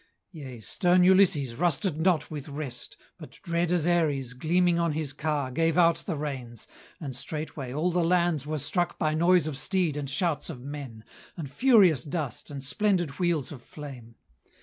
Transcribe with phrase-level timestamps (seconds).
[0.31, 5.51] Yea, stern Ulysses, rusted not with rest, But dread as Ares, gleaming on his car
[5.51, 6.65] Gave out the reins;
[6.99, 11.03] and straightway all the lands Were struck by noise of steed and shouts of men,
[11.37, 14.15] And furious dust, and splendid wheels of flame.